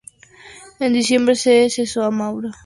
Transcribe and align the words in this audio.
En 0.79 0.93
diciembre 0.93 1.35
se 1.35 1.69
cesó 1.69 2.01
a 2.01 2.09
Mauro 2.09 2.49
Galindo. 2.49 2.57